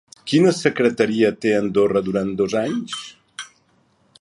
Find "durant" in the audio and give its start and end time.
2.09-2.33